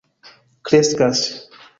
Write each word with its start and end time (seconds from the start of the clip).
kreskas 0.69 1.19